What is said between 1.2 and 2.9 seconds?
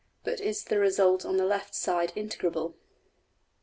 on the left side integrable?